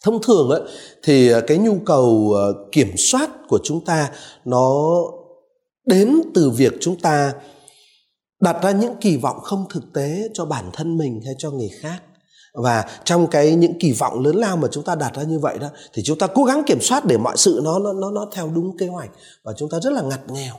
Thông 0.03 0.23
thường 0.23 0.49
ấy, 0.49 0.61
thì 1.03 1.29
ờ, 1.29 1.41
cái 1.47 1.59
nhu 1.59 1.79
cầu 1.87 2.35
kiểm 2.73 2.93
soát 2.97 3.31
của 3.49 3.59
chúng 3.65 3.85
ta 3.85 4.13
nó 4.45 4.85
đến 5.87 6.21
từ 6.35 6.51
việc 6.51 6.73
chúng 6.81 7.01
ta 7.01 7.35
đặt 8.41 8.63
ra 8.63 8.71
những 8.71 8.95
kỳ 9.01 9.17
vọng 9.17 9.41
không 9.43 9.65
thực 9.71 9.93
tế 9.95 10.29
cho 10.35 10.45
bản 10.45 10.71
thân 10.73 10.99
mình 10.99 11.21
hay 11.25 11.35
cho 11.39 11.51
người 11.51 11.71
khác 11.81 12.03
và 12.63 12.85
trong 13.05 13.27
cái 13.27 13.55
những 13.55 13.79
kỳ 13.79 13.93
vọng 13.93 14.25
lớn 14.25 14.37
lao 14.37 14.57
mà 14.57 14.69
chúng 14.71 14.85
ta 14.85 14.95
đặt 14.95 15.15
ra 15.15 15.23
như 15.23 15.39
vậy 15.39 15.59
đó 15.59 15.69
thì 15.93 16.03
chúng 16.03 16.19
ta 16.19 16.27
cố 16.27 16.45
gắng 16.45 16.63
kiểm 16.67 16.81
soát 16.81 17.05
để 17.05 17.19
mọi 17.19 17.37
sự 17.37 17.61
nó 17.65 17.79
nó 17.79 18.11
nó 18.11 18.29
theo 18.33 18.51
đúng 18.55 18.77
kế 18.77 18.87
hoạch. 18.87 19.11
Và 19.45 19.53
chúng 19.57 19.69
ta 19.69 19.81
rất 19.83 19.93
là 19.93 20.03
ngặt 20.03 20.21
nghèo. 20.31 20.55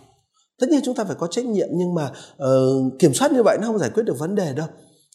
Tất 0.59 0.69
nhiên 0.69 0.81
chúng 0.85 0.95
ta 0.95 1.03
phải 1.03 1.15
có 1.19 1.27
trách 1.27 1.45
nhiệm 1.45 1.67
nhưng 1.71 1.93
mà 1.93 2.11
uh, 2.43 2.99
kiểm 2.99 3.13
soát 3.13 3.31
như 3.31 3.43
vậy 3.43 3.57
nó 3.61 3.67
không 3.67 3.79
giải 3.79 3.89
quyết 3.89 4.03
được 4.03 4.19
vấn 4.19 4.35
đề 4.35 4.53
đâu. 4.53 4.67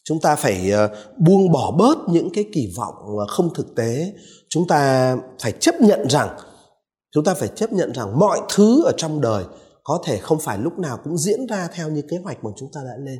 Chúng 0.03 0.19
ta 0.21 0.35
phải 0.35 0.71
uh, 0.85 0.91
buông 1.17 1.51
bỏ 1.51 1.71
bớt 1.71 1.97
những 2.09 2.29
cái 2.33 2.45
kỳ 2.53 2.73
vọng 2.77 2.95
không 3.27 3.53
thực 3.53 3.75
tế. 3.75 4.13
Chúng 4.49 4.67
ta 4.67 5.15
phải 5.39 5.51
chấp 5.51 5.81
nhận 5.81 6.09
rằng 6.09 6.29
chúng 7.11 7.23
ta 7.23 7.33
phải 7.33 7.47
chấp 7.47 7.73
nhận 7.73 7.91
rằng 7.93 8.19
mọi 8.19 8.41
thứ 8.55 8.83
ở 8.85 8.91
trong 8.97 9.21
đời 9.21 9.43
có 9.83 10.01
thể 10.05 10.17
không 10.17 10.39
phải 10.39 10.57
lúc 10.57 10.79
nào 10.79 10.99
cũng 11.03 11.17
diễn 11.17 11.45
ra 11.45 11.67
theo 11.73 11.89
như 11.89 12.01
kế 12.09 12.17
hoạch 12.23 12.43
mà 12.43 12.49
chúng 12.57 12.69
ta 12.73 12.81
đã 12.85 12.93
lên 13.05 13.19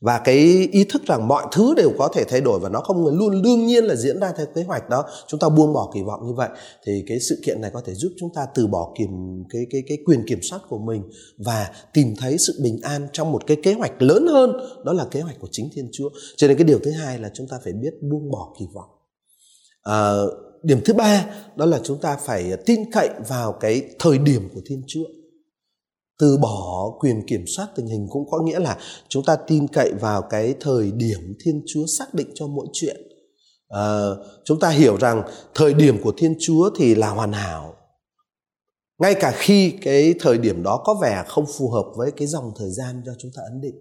và 0.00 0.18
cái 0.18 0.68
ý 0.72 0.84
thức 0.84 1.02
rằng 1.06 1.28
mọi 1.28 1.46
thứ 1.52 1.74
đều 1.76 1.90
có 1.98 2.08
thể 2.14 2.24
thay 2.24 2.40
đổi 2.40 2.60
và 2.60 2.68
nó 2.68 2.80
không 2.80 3.06
luôn 3.06 3.42
đương 3.42 3.66
nhiên 3.66 3.84
là 3.84 3.94
diễn 3.96 4.20
ra 4.20 4.32
theo 4.36 4.46
kế 4.54 4.62
hoạch 4.62 4.88
đó 4.90 5.04
chúng 5.26 5.40
ta 5.40 5.48
buông 5.48 5.72
bỏ 5.72 5.90
kỳ 5.94 6.02
vọng 6.02 6.26
như 6.26 6.32
vậy 6.32 6.48
thì 6.86 7.04
cái 7.06 7.20
sự 7.20 7.42
kiện 7.46 7.60
này 7.60 7.70
có 7.74 7.82
thể 7.86 7.94
giúp 7.94 8.12
chúng 8.20 8.34
ta 8.34 8.46
từ 8.54 8.66
bỏ 8.66 8.94
kiểm 8.98 9.44
cái 9.50 9.66
cái 9.70 9.82
cái 9.88 9.98
quyền 10.04 10.26
kiểm 10.26 10.38
soát 10.42 10.60
của 10.68 10.78
mình 10.78 11.02
và 11.38 11.70
tìm 11.92 12.14
thấy 12.18 12.38
sự 12.38 12.60
bình 12.62 12.78
an 12.82 13.08
trong 13.12 13.32
một 13.32 13.46
cái 13.46 13.56
kế 13.62 13.72
hoạch 13.72 14.02
lớn 14.02 14.26
hơn 14.26 14.52
đó 14.84 14.92
là 14.92 15.04
kế 15.10 15.20
hoạch 15.20 15.40
của 15.40 15.48
chính 15.50 15.68
thiên 15.74 15.88
chúa. 15.92 16.08
Cho 16.36 16.48
nên 16.48 16.56
cái 16.56 16.64
điều 16.64 16.78
thứ 16.78 16.90
hai 16.90 17.18
là 17.18 17.30
chúng 17.34 17.48
ta 17.48 17.56
phải 17.64 17.72
biết 17.72 17.94
buông 18.02 18.30
bỏ 18.30 18.54
kỳ 18.58 18.66
vọng. 18.74 18.88
À, 19.82 20.12
điểm 20.62 20.80
thứ 20.84 20.94
ba 20.94 21.26
đó 21.56 21.66
là 21.66 21.80
chúng 21.84 21.98
ta 21.98 22.16
phải 22.16 22.52
tin 22.66 22.80
cậy 22.92 23.08
vào 23.28 23.52
cái 23.52 23.82
thời 23.98 24.18
điểm 24.18 24.48
của 24.54 24.60
thiên 24.66 24.82
chúa 24.86 25.04
từ 26.18 26.36
bỏ 26.36 26.90
quyền 27.00 27.26
kiểm 27.26 27.44
soát 27.56 27.68
tình 27.76 27.86
hình 27.86 28.06
cũng 28.10 28.30
có 28.30 28.42
nghĩa 28.42 28.58
là 28.58 28.78
chúng 29.08 29.24
ta 29.24 29.36
tin 29.36 29.68
cậy 29.68 29.92
vào 30.00 30.22
cái 30.22 30.54
thời 30.60 30.92
điểm 30.92 31.34
thiên 31.44 31.62
chúa 31.66 31.86
xác 31.98 32.14
định 32.14 32.30
cho 32.34 32.46
mỗi 32.46 32.66
chuyện. 32.72 32.96
À, 33.68 34.08
chúng 34.44 34.60
ta 34.60 34.68
hiểu 34.68 34.96
rằng 34.96 35.22
thời 35.54 35.74
điểm 35.74 36.02
của 36.02 36.12
thiên 36.16 36.36
chúa 36.40 36.70
thì 36.76 36.94
là 36.94 37.08
hoàn 37.10 37.32
hảo. 37.32 37.74
Ngay 38.98 39.14
cả 39.14 39.32
khi 39.36 39.70
cái 39.82 40.14
thời 40.20 40.38
điểm 40.38 40.62
đó 40.62 40.82
có 40.84 40.94
vẻ 41.02 41.24
không 41.28 41.44
phù 41.58 41.70
hợp 41.70 41.84
với 41.96 42.10
cái 42.10 42.28
dòng 42.28 42.52
thời 42.58 42.70
gian 42.70 43.02
cho 43.06 43.12
chúng 43.18 43.30
ta 43.36 43.42
ấn 43.52 43.60
định 43.60 43.74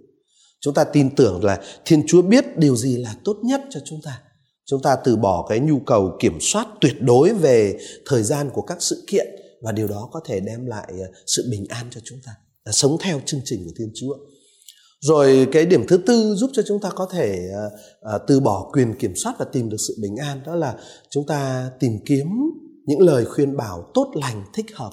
chúng 0.64 0.74
ta 0.74 0.84
tin 0.84 1.16
tưởng 1.16 1.44
là 1.44 1.62
thiên 1.86 2.04
chúa 2.08 2.22
biết 2.22 2.58
điều 2.58 2.76
gì 2.76 2.98
là 2.98 3.16
tốt 3.24 3.38
nhất 3.44 3.62
cho 3.70 3.80
chúng 3.86 4.00
ta. 4.04 4.22
Chúng 4.66 4.82
ta 4.82 4.96
từ 4.96 5.16
bỏ 5.16 5.46
cái 5.50 5.60
nhu 5.60 5.80
cầu 5.80 6.18
kiểm 6.20 6.38
soát 6.42 6.68
tuyệt 6.82 7.02
đối 7.02 7.34
về 7.34 7.78
thời 8.06 8.24
gian 8.24 8.50
của 8.54 8.62
các 8.62 8.78
sự 8.80 9.04
kiện 9.08 9.28
và 9.64 9.72
điều 9.72 9.88
đó 9.88 10.10
có 10.12 10.20
thể 10.26 10.40
đem 10.40 10.66
lại 10.66 10.94
ờ, 11.00 11.06
sự 11.28 11.48
bình 11.52 11.66
an 11.70 11.88
cho 11.92 12.02
chúng 12.04 12.20
ta 12.26 12.32
là 12.66 12.72
sống 12.72 12.98
theo 13.00 13.20
chương 13.26 13.42
trình 13.46 13.66
của 13.66 13.72
thiên 13.78 13.92
chúa. 13.96 14.16
Rồi 15.02 15.48
cái 15.52 15.66
điểm 15.66 15.86
thứ 15.88 15.98
tư 15.98 16.36
giúp 16.36 16.50
cho 16.54 16.64
chúng 16.68 16.80
ta 16.80 16.90
có 16.90 17.08
thể 17.12 17.40
uh, 18.16 18.22
từ 18.28 18.40
bỏ 18.40 18.70
quyền 18.74 18.94
kiểm 18.94 19.16
soát 19.16 19.36
và 19.40 19.46
tìm 19.46 19.70
được 19.70 19.78
sự 19.88 19.96
bình 20.02 20.16
an 20.16 20.42
đó 20.46 20.56
là 20.56 20.76
chúng 21.10 21.26
ta 21.28 21.72
tìm 21.80 22.00
kiếm 22.06 22.28
những 22.86 23.00
lời 23.00 23.26
khuyên 23.26 23.58
bảo 23.58 23.92
tốt 23.94 24.12
lành 24.16 24.44
thích 24.54 24.66
hợp. 24.74 24.92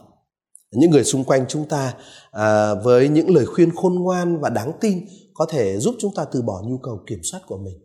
Những 0.73 0.91
người 0.91 1.05
xung 1.05 1.25
quanh 1.25 1.45
chúng 1.49 1.69
ta 1.69 1.95
uh, 2.29 2.85
với 2.85 3.09
những 3.09 3.35
lời 3.35 3.47
khuyên 3.47 3.71
khôn 3.77 3.95
ngoan 3.95 4.41
và 4.41 4.51
đáng 4.51 4.73
tin 4.81 5.07
có 5.35 5.47
thể 5.51 5.79
giúp 5.79 5.95
chúng 5.99 6.15
ta 6.15 6.25
từ 6.25 6.43
bỏ 6.43 6.63
nhu 6.67 6.79
cầu 6.79 7.01
kiểm 7.07 7.21
soát 7.23 7.41
của 7.47 7.59
mình. 7.59 7.79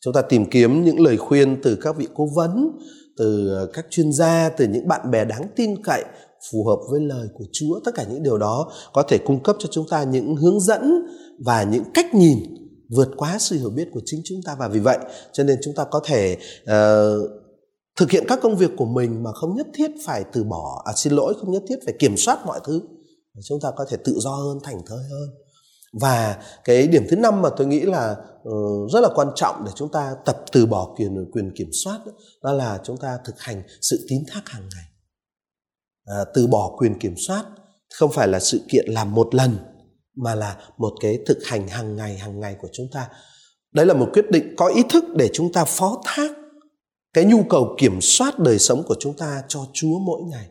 Chúng 0.00 0.14
ta 0.14 0.22
tìm 0.22 0.50
kiếm 0.50 0.84
những 0.84 1.00
lời 1.00 1.16
khuyên 1.16 1.60
từ 1.62 1.76
các 1.82 1.96
vị 1.96 2.08
cố 2.14 2.28
vấn 2.36 2.78
từ 3.20 3.48
ờ, 3.54 3.66
các 3.72 3.86
chuyên 3.90 4.12
gia 4.12 4.48
từ 4.48 4.66
những 4.68 4.88
bạn 4.88 5.10
bè 5.10 5.24
đáng 5.24 5.46
tin 5.56 5.82
cậy 5.82 6.04
phù 6.50 6.64
hợp 6.64 6.78
với 6.90 7.00
lời 7.00 7.28
của 7.34 7.44
chúa. 7.52 7.80
Tất 7.84 7.90
cả 7.94 8.04
những 8.10 8.22
điều 8.22 8.38
đó 8.38 8.72
có 8.92 9.02
thể 9.02 9.18
cung 9.18 9.42
cấp 9.42 9.56
cho 9.58 9.68
chúng 9.72 9.88
ta 9.90 10.02
những 10.02 10.36
hướng 10.36 10.60
dẫn 10.60 11.06
và 11.44 11.62
những 11.62 11.84
cách 11.94 12.14
nhìn 12.14 12.38
vượt 12.96 13.08
quá 13.16 13.36
sự 13.40 13.56
hiểu 13.56 13.70
biết 13.70 13.88
của 13.92 14.00
chính 14.04 14.20
chúng 14.24 14.40
ta. 14.46 14.56
Và 14.58 14.68
vì 14.68 14.80
vậy 14.80 14.98
cho 15.32 15.44
nên 15.44 15.58
chúng 15.62 15.74
ta 15.74 15.84
có 15.90 16.00
thể 16.04 16.36
uh, 16.62 17.30
thực 17.96 18.10
hiện 18.10 18.24
các 18.28 18.38
công 18.42 18.56
việc 18.56 18.70
của 18.76 18.84
mình 18.84 19.22
mà 19.22 19.32
không 19.32 19.56
nhất 19.56 19.66
thiết 19.74 19.90
phải 20.06 20.24
từ 20.32 20.44
bỏ 20.44 20.82
à 20.84 20.92
xin 20.96 21.12
lỗi 21.12 21.34
không 21.40 21.50
nhất 21.50 21.62
thiết 21.68 21.76
phải 21.84 21.94
kiểm 21.98 22.16
soát 22.16 22.38
mọi 22.46 22.60
thứ. 22.64 22.82
Chúng 23.44 23.60
ta 23.62 23.68
có 23.76 23.84
thể 23.88 23.96
tự 24.04 24.14
do 24.20 24.30
hơn 24.30 24.58
thành 24.62 24.78
thơi 24.86 24.98
hơn 25.10 25.28
và 25.92 26.42
cái 26.64 26.86
điểm 26.86 27.06
thứ 27.10 27.16
năm 27.16 27.42
mà 27.42 27.48
tôi 27.56 27.66
nghĩ 27.66 27.80
là 27.80 28.16
uh, 28.48 28.90
rất 28.92 29.00
là 29.00 29.08
quan 29.14 29.28
trọng 29.36 29.64
để 29.64 29.70
chúng 29.74 29.92
ta 29.92 30.14
tập 30.24 30.36
từ 30.52 30.66
bỏ 30.66 30.94
quyền 30.96 31.30
quyền 31.32 31.52
kiểm 31.56 31.70
soát 31.84 31.98
đó, 32.06 32.12
đó 32.42 32.52
là 32.52 32.78
chúng 32.84 32.96
ta 32.96 33.18
thực 33.24 33.40
hành 33.40 33.62
sự 33.80 34.06
tín 34.08 34.24
thác 34.28 34.48
hàng 34.48 34.68
ngày. 34.74 34.84
À, 36.06 36.24
từ 36.34 36.46
bỏ 36.46 36.76
quyền 36.78 36.98
kiểm 36.98 37.14
soát 37.26 37.44
không 37.94 38.12
phải 38.12 38.28
là 38.28 38.40
sự 38.40 38.60
kiện 38.68 38.86
làm 38.88 39.14
một 39.14 39.34
lần 39.34 39.56
mà 40.16 40.34
là 40.34 40.56
một 40.78 40.92
cái 41.00 41.18
thực 41.26 41.38
hành 41.44 41.68
hàng 41.68 41.96
ngày 41.96 42.18
hàng 42.18 42.40
ngày 42.40 42.56
của 42.60 42.68
chúng 42.72 42.86
ta. 42.92 43.08
Đấy 43.72 43.86
là 43.86 43.94
một 43.94 44.08
quyết 44.12 44.30
định 44.30 44.54
có 44.56 44.66
ý 44.66 44.82
thức 44.90 45.04
để 45.16 45.30
chúng 45.32 45.52
ta 45.52 45.64
phó 45.64 46.00
thác 46.04 46.32
cái 47.12 47.24
nhu 47.24 47.42
cầu 47.42 47.76
kiểm 47.78 48.00
soát 48.00 48.38
đời 48.38 48.58
sống 48.58 48.82
của 48.86 48.96
chúng 49.00 49.16
ta 49.16 49.42
cho 49.48 49.60
Chúa 49.72 49.98
mỗi 49.98 50.22
ngày. 50.30 50.46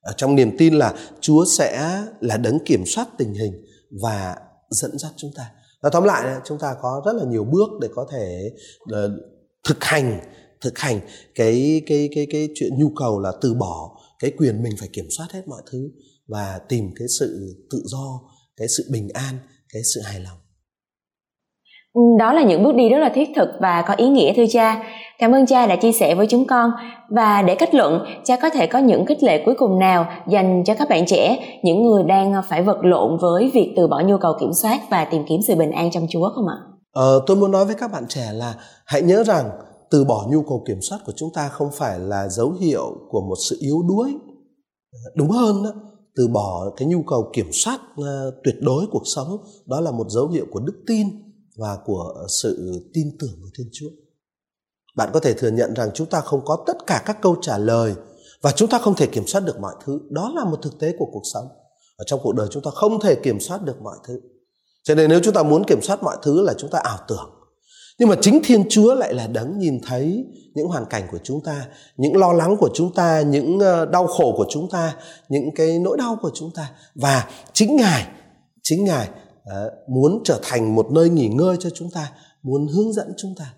Ở 0.00 0.12
trong 0.16 0.34
niềm 0.34 0.56
tin 0.58 0.74
là 0.74 0.94
Chúa 1.20 1.44
sẽ 1.58 2.02
là 2.20 2.36
đấng 2.36 2.58
kiểm 2.64 2.84
soát 2.86 3.08
tình 3.18 3.34
hình 3.34 3.64
và 4.02 4.36
dẫn 4.70 4.98
dắt 4.98 5.12
chúng 5.16 5.30
ta. 5.36 5.50
Và 5.82 5.90
tóm 5.90 6.04
lại 6.04 6.40
chúng 6.44 6.58
ta 6.58 6.76
có 6.82 7.02
rất 7.06 7.12
là 7.16 7.24
nhiều 7.24 7.44
bước 7.44 7.68
để 7.80 7.88
có 7.94 8.06
thể 8.12 8.50
ờ, 8.90 9.10
thực 9.68 9.84
hành 9.84 10.20
thực 10.60 10.78
hành 10.78 11.00
cái 11.34 11.82
cái 11.86 12.08
cái 12.14 12.26
cái 12.30 12.48
chuyện 12.54 12.78
nhu 12.78 12.90
cầu 12.96 13.20
là 13.20 13.32
từ 13.40 13.54
bỏ 13.54 14.00
cái 14.18 14.32
quyền 14.36 14.62
mình 14.62 14.72
phải 14.78 14.88
kiểm 14.92 15.06
soát 15.16 15.26
hết 15.32 15.48
mọi 15.48 15.62
thứ 15.70 15.90
và 16.28 16.60
tìm 16.68 16.90
cái 16.96 17.08
sự 17.18 17.56
tự 17.70 17.82
do, 17.84 18.20
cái 18.56 18.68
sự 18.68 18.86
bình 18.90 19.08
an, 19.08 19.38
cái 19.72 19.82
sự 19.94 20.00
hài 20.00 20.20
lòng. 20.20 20.38
Đó 22.18 22.32
là 22.32 22.42
những 22.42 22.62
bước 22.62 22.74
đi 22.74 22.88
rất 22.88 22.98
là 22.98 23.08
thiết 23.14 23.28
thực 23.36 23.48
và 23.60 23.84
có 23.88 23.94
ý 23.94 24.08
nghĩa 24.08 24.32
thưa 24.36 24.44
cha. 24.50 24.82
Cảm 25.18 25.32
ơn 25.32 25.46
cha 25.46 25.66
đã 25.66 25.76
chia 25.76 25.92
sẻ 25.92 26.14
với 26.14 26.26
chúng 26.26 26.46
con. 26.46 26.70
Và 27.10 27.42
để 27.42 27.54
kết 27.54 27.74
luận 27.74 27.98
cha 28.24 28.36
có 28.42 28.50
thể 28.50 28.66
có 28.66 28.78
những 28.78 29.06
khích 29.06 29.22
lệ 29.22 29.42
cuối 29.44 29.54
cùng 29.58 29.78
nào 29.78 30.06
dành 30.28 30.62
cho 30.66 30.74
các 30.74 30.88
bạn 30.88 31.06
trẻ 31.06 31.38
những 31.62 31.82
người 31.82 32.02
đang 32.02 32.42
phải 32.48 32.62
vật 32.62 32.78
lộn 32.82 33.18
với 33.20 33.50
việc 33.54 33.72
từ 33.76 33.86
bỏ 33.86 34.02
nhu 34.06 34.18
cầu 34.18 34.32
kiểm 34.40 34.52
soát 34.52 34.80
và 34.90 35.04
tìm 35.04 35.22
kiếm 35.28 35.40
sự 35.46 35.54
bình 35.54 35.70
an 35.70 35.90
trong 35.90 36.06
chúa 36.10 36.30
không 36.34 36.46
ạ? 36.48 36.56
Ờ, 36.92 37.22
tôi 37.26 37.36
muốn 37.36 37.50
nói 37.50 37.64
với 37.64 37.74
các 37.74 37.92
bạn 37.92 38.04
trẻ 38.08 38.30
là 38.32 38.54
hãy 38.86 39.02
nhớ 39.02 39.24
rằng 39.24 39.50
từ 39.90 40.04
bỏ 40.04 40.26
nhu 40.30 40.42
cầu 40.42 40.64
kiểm 40.66 40.78
soát 40.80 40.98
của 41.06 41.12
chúng 41.16 41.28
ta 41.34 41.48
không 41.48 41.68
phải 41.72 41.98
là 41.98 42.28
dấu 42.28 42.52
hiệu 42.60 42.96
của 43.10 43.20
một 43.20 43.36
sự 43.48 43.56
yếu 43.60 43.82
đuối. 43.88 44.14
Đúng 45.16 45.30
hơn 45.30 45.62
đó 45.62 45.70
từ 46.16 46.28
bỏ 46.28 46.70
cái 46.76 46.88
nhu 46.88 47.02
cầu 47.06 47.30
kiểm 47.32 47.46
soát 47.52 47.80
uh, 48.00 48.06
tuyệt 48.44 48.54
đối 48.60 48.86
cuộc 48.90 49.02
sống 49.04 49.28
đó 49.66 49.80
là 49.80 49.90
một 49.90 50.04
dấu 50.08 50.28
hiệu 50.28 50.44
của 50.50 50.60
đức 50.60 50.82
tin 50.86 51.06
và 51.56 51.78
của 51.84 52.26
sự 52.28 52.82
tin 52.94 53.16
tưởng 53.20 53.38
của 53.42 53.48
Thiên 53.58 53.68
Chúa. 53.72 53.88
Bạn 54.96 55.10
có 55.12 55.20
thể 55.20 55.34
thừa 55.34 55.50
nhận 55.50 55.74
rằng 55.74 55.90
chúng 55.94 56.06
ta 56.06 56.20
không 56.20 56.44
có 56.44 56.64
tất 56.66 56.86
cả 56.86 57.02
các 57.06 57.18
câu 57.22 57.36
trả 57.42 57.58
lời 57.58 57.94
và 58.42 58.52
chúng 58.52 58.68
ta 58.68 58.78
không 58.78 58.94
thể 58.94 59.06
kiểm 59.06 59.26
soát 59.26 59.40
được 59.40 59.60
mọi 59.60 59.74
thứ. 59.84 60.00
Đó 60.10 60.32
là 60.36 60.44
một 60.44 60.62
thực 60.62 60.78
tế 60.78 60.94
của 60.98 61.06
cuộc 61.12 61.22
sống. 61.32 61.48
Ở 61.96 62.04
trong 62.06 62.20
cuộc 62.22 62.32
đời 62.32 62.48
chúng 62.50 62.62
ta 62.62 62.70
không 62.70 63.00
thể 63.00 63.14
kiểm 63.14 63.40
soát 63.40 63.62
được 63.62 63.82
mọi 63.82 63.96
thứ. 64.06 64.20
Cho 64.82 64.94
nên 64.94 65.10
nếu 65.10 65.20
chúng 65.22 65.34
ta 65.34 65.42
muốn 65.42 65.64
kiểm 65.64 65.82
soát 65.82 66.02
mọi 66.02 66.16
thứ 66.22 66.42
là 66.42 66.54
chúng 66.58 66.70
ta 66.70 66.78
ảo 66.78 66.98
tưởng. 67.08 67.30
Nhưng 67.98 68.08
mà 68.08 68.16
chính 68.20 68.40
Thiên 68.44 68.68
Chúa 68.68 68.94
lại 68.94 69.14
là 69.14 69.26
đấng 69.26 69.58
nhìn 69.58 69.80
thấy 69.86 70.24
những 70.54 70.66
hoàn 70.66 70.84
cảnh 70.86 71.02
của 71.10 71.18
chúng 71.24 71.40
ta, 71.44 71.66
những 71.96 72.16
lo 72.16 72.32
lắng 72.32 72.56
của 72.56 72.70
chúng 72.74 72.94
ta, 72.94 73.20
những 73.20 73.58
ờ, 73.58 73.86
đau 73.86 74.06
khổ 74.06 74.34
của 74.36 74.46
chúng 74.50 74.70
ta, 74.70 74.96
những 75.28 75.50
cái 75.54 75.78
nỗi 75.78 75.96
đau 75.96 76.18
của 76.22 76.30
chúng 76.34 76.50
ta 76.54 76.70
và 76.94 77.28
chính 77.52 77.76
Ngài, 77.76 78.06
chính 78.62 78.84
Ngài 78.84 79.08
Ờ, 79.44 79.70
muốn 79.88 80.22
trở 80.24 80.40
thành 80.42 80.74
một 80.74 80.86
nơi 80.90 81.08
nghỉ 81.08 81.28
ngơi 81.28 81.56
cho 81.60 81.70
chúng 81.70 81.90
ta 81.90 82.12
muốn 82.42 82.66
hướng 82.68 82.92
dẫn 82.92 83.12
chúng 83.16 83.34
ta. 83.38 83.54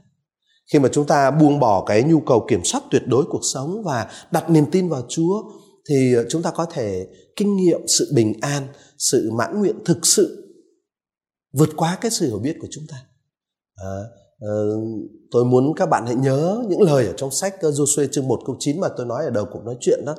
Khi 0.73 0.79
mà 0.79 0.89
chúng 0.93 1.07
ta 1.07 1.31
buông 1.31 1.59
bỏ 1.61 1.85
cái 1.87 2.03
nhu 2.03 2.21
cầu 2.21 2.47
kiểm 2.49 2.65
soát 2.65 2.85
tuyệt 2.91 3.03
đối 3.07 3.25
cuộc 3.29 3.41
sống 3.43 3.83
và 3.85 4.11
đặt 4.31 4.51
niềm 4.51 4.65
tin 4.73 4.89
vào 4.89 5.03
chúa 5.09 5.43
thì 5.89 6.15
chúng 6.29 6.43
ta 6.43 6.51
có 6.51 6.67
thể 6.73 7.07
kinh 7.37 7.57
nghiệm 7.57 7.81
sự 7.99 8.13
bình 8.15 8.33
an 8.41 8.67
sự 8.99 9.31
mãn 9.33 9.61
nguyện 9.61 9.77
thực 9.85 10.07
sự 10.07 10.43
vượt 11.53 11.69
qua 11.77 11.99
cái 12.01 12.11
sự 12.11 12.27
hiểu 12.27 12.39
biết 12.39 12.57
của 12.61 12.69
chúng 12.71 12.85
ta. 12.89 12.97
À, 13.77 14.01
Ờ, 14.41 14.77
tôi 15.31 15.45
muốn 15.45 15.75
các 15.77 15.87
bạn 15.87 16.07
hãy 16.07 16.15
nhớ 16.15 16.65
những 16.69 16.83
lời 16.83 17.07
ở 17.07 17.13
trong 17.17 17.31
sách 17.31 17.55
ờ, 17.61 17.71
Joshua 17.71 18.07
chương 18.13 18.29
1 18.29 18.41
câu 18.47 18.57
9 18.59 18.81
mà 18.81 18.89
tôi 18.97 19.07
nói 19.07 19.25
ở 19.25 19.31
đầu 19.31 19.47
cuộc 19.53 19.65
nói 19.65 19.77
chuyện 19.81 20.05
đó 20.07 20.15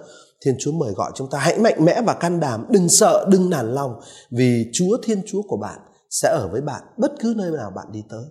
Thiên 0.45 0.55
Chúa 0.59 0.71
mời 0.71 0.93
gọi 0.93 1.11
chúng 1.15 1.29
ta 1.29 1.39
hãy 1.39 1.59
mạnh 1.59 1.85
mẽ 1.85 2.01
và 2.05 2.13
can 2.13 2.39
đảm, 2.39 2.65
đừng 2.69 2.89
sợ, 2.89 3.27
đừng 3.31 3.49
nản 3.49 3.73
lòng 3.73 3.99
vì 4.31 4.65
Chúa 4.73 4.97
Thiên 5.03 5.21
Chúa 5.27 5.41
của 5.41 5.57
bạn 5.57 5.79
sẽ 6.09 6.29
ở 6.29 6.49
với 6.51 6.61
bạn 6.61 6.81
bất 6.97 7.11
cứ 7.19 7.33
nơi 7.37 7.51
nào 7.51 7.71
bạn 7.75 7.87
đi 7.91 8.03
tới. 8.09 8.23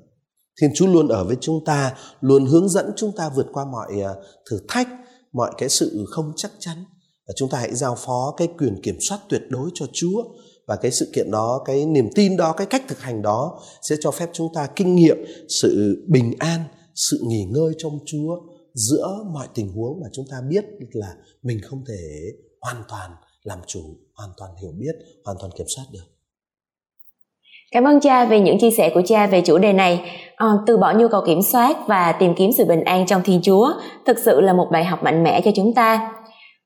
Thiên 0.61 0.71
Chúa 0.75 0.87
luôn 0.87 1.09
ở 1.09 1.25
với 1.25 1.37
chúng 1.41 1.65
ta, 1.65 1.97
luôn 2.21 2.47
hướng 2.47 2.69
dẫn 2.69 2.93
chúng 2.97 3.13
ta 3.13 3.29
vượt 3.29 3.47
qua 3.53 3.65
mọi 3.65 4.01
ờ, 4.05 4.23
thử 4.51 4.59
thách, 4.69 4.89
mọi 5.33 5.51
cái 5.59 5.69
sự 5.69 6.05
không 6.11 6.33
chắc 6.37 6.51
chắn. 6.59 6.85
Và 7.29 7.35
chúng 7.37 7.49
ta 7.49 7.59
hãy 7.59 7.75
giao 7.75 7.95
phó 7.95 8.35
cái 8.37 8.49
quyền 8.59 8.83
kiểm 8.83 8.97
soát 9.09 9.19
tuyệt 9.29 9.43
đối 9.49 9.71
cho 9.75 9.87
Chúa 9.93 10.23
và 10.67 10.77
cái 10.77 10.91
sự 10.91 11.11
kiện 11.15 11.31
đó, 11.31 11.63
cái 11.65 11.87
niềm 11.87 12.09
tin 12.15 12.37
đó, 12.37 12.53
cái 12.53 12.67
cách 12.67 12.83
thực 12.89 13.01
hành 13.01 13.23
đó 13.23 13.61
sẽ 13.83 13.97
cho 14.01 14.11
phép 14.11 14.27
chúng 14.33 14.49
ta 14.55 14.69
kinh 14.77 14.95
nghiệm 14.95 15.17
sự 15.49 16.05
bình 16.09 16.33
an, 16.39 16.61
sự 16.95 17.21
nghỉ 17.27 17.45
ngơi 17.45 17.75
trong 17.79 17.99
Chúa 18.07 18.37
giữa 18.75 19.25
mọi 19.33 19.49
tình 19.55 19.73
huống 19.73 20.01
mà 20.01 20.09
chúng 20.13 20.25
ta 20.31 20.37
biết 20.49 20.65
là 20.93 21.15
mình 21.43 21.61
không 21.63 21.85
thể 21.89 21.95
hoàn 22.61 22.83
toàn 22.89 23.11
làm 23.43 23.59
chủ 23.67 23.81
hoàn 24.15 24.31
toàn 24.37 24.51
hiểu 24.63 24.71
biết 24.79 24.95
hoàn 25.25 25.37
toàn 25.41 25.53
kiểm 25.59 25.67
soát 25.77 25.85
được 25.93 26.17
Cảm 27.73 27.85
ơn 27.85 28.01
cha 28.01 28.25
về 28.25 28.41
những 28.41 28.59
chia 28.59 28.71
sẻ 28.71 28.91
của 28.95 29.03
cha 29.07 29.27
về 29.27 29.41
chủ 29.41 29.59
đề 29.59 29.73
này. 29.73 30.01
À, 30.37 30.47
từ 30.67 30.77
bỏ 30.77 30.93
nhu 30.93 31.09
cầu 31.09 31.23
kiểm 31.27 31.43
soát 31.43 31.77
và 31.87 32.13
tìm 32.13 32.35
kiếm 32.35 32.51
sự 32.53 32.65
bình 32.65 32.85
an 32.85 33.07
trong 33.07 33.23
Thiên 33.23 33.41
Chúa 33.43 33.73
thực 34.07 34.19
sự 34.19 34.41
là 34.41 34.53
một 34.53 34.69
bài 34.73 34.85
học 34.85 35.03
mạnh 35.03 35.25
mẽ 35.25 35.41
cho 35.45 35.51
chúng 35.57 35.75
ta. 35.75 36.13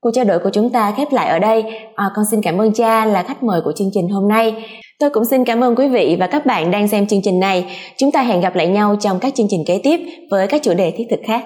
Cuộc 0.02 0.10
trao 0.14 0.24
đổi 0.24 0.38
của 0.38 0.50
chúng 0.52 0.70
ta 0.72 0.94
khép 0.96 1.12
lại 1.12 1.28
ở 1.28 1.38
đây. 1.38 1.64
À, 1.94 2.10
con 2.16 2.24
xin 2.30 2.42
cảm 2.42 2.60
ơn 2.60 2.72
cha 2.72 3.04
là 3.04 3.22
khách 3.22 3.42
mời 3.42 3.60
của 3.64 3.72
chương 3.76 3.90
trình 3.94 4.08
hôm 4.08 4.28
nay. 4.28 4.64
Tôi 4.98 5.10
cũng 5.10 5.24
xin 5.24 5.44
cảm 5.44 5.64
ơn 5.64 5.76
quý 5.76 5.88
vị 5.88 6.16
và 6.20 6.26
các 6.26 6.46
bạn 6.46 6.70
đang 6.70 6.88
xem 6.88 7.06
chương 7.06 7.20
trình 7.22 7.40
này. 7.40 7.66
Chúng 7.96 8.12
ta 8.12 8.22
hẹn 8.22 8.40
gặp 8.40 8.54
lại 8.54 8.68
nhau 8.68 8.96
trong 9.00 9.20
các 9.20 9.32
chương 9.36 9.46
trình 9.50 9.64
kế 9.66 9.80
tiếp 9.84 10.00
với 10.30 10.46
các 10.48 10.62
chủ 10.64 10.74
đề 10.74 10.94
thiết 10.96 11.04
thực 11.10 11.20
khác. 11.26 11.44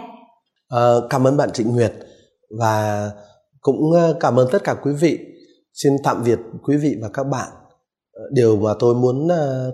À, 0.68 0.80
cảm 1.10 1.26
ơn 1.26 1.36
bạn 1.36 1.50
Trịnh 1.52 1.72
Nguyệt 1.72 1.92
và 2.58 3.10
cũng 3.60 3.92
ờ, 3.92 4.16
cảm 4.20 4.36
ơn 4.36 4.48
tất 4.52 4.64
cả 4.64 4.74
quý 4.74 4.92
vị. 5.00 5.18
Xin 5.72 5.92
tạm 6.04 6.24
biệt 6.24 6.38
quý 6.62 6.76
vị 6.76 6.96
và 7.02 7.08
các 7.14 7.24
bạn. 7.24 7.48
Ờ, 8.12 8.22
điều 8.32 8.56
mà 8.56 8.70
tôi 8.78 8.94
muốn 8.94 9.28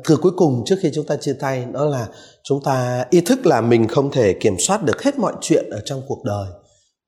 thưa 0.04 0.16
cuối 0.16 0.32
cùng 0.36 0.62
trước 0.66 0.76
khi 0.82 0.90
chúng 0.94 1.06
ta 1.06 1.16
chia 1.16 1.36
tay 1.40 1.66
đó 1.72 1.84
là 1.84 2.06
chúng 2.44 2.62
ta 2.64 3.04
ý 3.10 3.20
thức 3.20 3.46
là 3.46 3.60
mình 3.60 3.88
không 3.88 4.10
thể 4.10 4.32
kiểm 4.32 4.56
soát 4.58 4.82
được 4.82 5.02
hết 5.02 5.18
mọi 5.18 5.32
chuyện 5.40 5.64
ở 5.70 5.80
trong 5.84 6.02
cuộc 6.08 6.24
đời. 6.24 6.46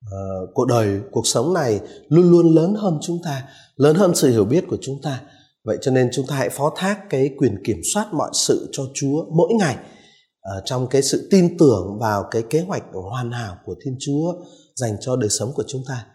Uh, 0.06 0.50
cuộc 0.54 0.64
đời, 0.64 1.00
cuộc 1.12 1.26
sống 1.26 1.54
này 1.54 1.80
luôn 2.08 2.30
luôn 2.30 2.54
lớn 2.54 2.74
hơn 2.74 2.98
chúng 3.02 3.18
ta, 3.24 3.44
lớn 3.76 3.96
hơn 3.96 4.14
sự 4.14 4.30
hiểu 4.30 4.44
biết 4.44 4.64
của 4.68 4.78
chúng 4.80 5.02
ta. 5.02 5.20
Vậy 5.64 5.78
cho 5.80 5.92
nên 5.92 6.10
chúng 6.12 6.26
ta 6.26 6.36
hãy 6.36 6.48
phó 6.48 6.72
thác 6.76 6.98
cái 7.10 7.30
quyền 7.36 7.62
kiểm 7.64 7.80
soát 7.94 8.06
mọi 8.12 8.30
sự 8.34 8.68
cho 8.72 8.82
Chúa 8.94 9.24
mỗi 9.36 9.52
ngày 9.58 9.76
uh, 9.76 10.62
trong 10.64 10.86
cái 10.86 11.02
sự 11.02 11.28
tin 11.30 11.58
tưởng 11.58 11.98
vào 12.00 12.24
cái 12.30 12.42
kế 12.50 12.60
hoạch 12.60 12.82
hoàn 12.92 13.32
hảo 13.32 13.56
của 13.64 13.74
Thiên 13.84 13.96
Chúa 14.00 14.32
dành 14.76 14.96
cho 15.00 15.16
đời 15.16 15.30
sống 15.30 15.52
của 15.54 15.64
chúng 15.66 15.82
ta. 15.88 16.06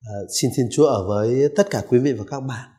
Uh, 0.00 0.28
xin 0.40 0.50
Thiên 0.56 0.66
Chúa 0.72 0.86
ở 0.86 1.08
với 1.08 1.48
tất 1.56 1.70
cả 1.70 1.82
quý 1.88 1.98
vị 1.98 2.12
và 2.12 2.24
các 2.30 2.40
bạn 2.40 2.71